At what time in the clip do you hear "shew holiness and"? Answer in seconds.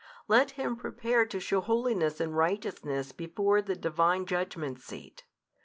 1.39-2.35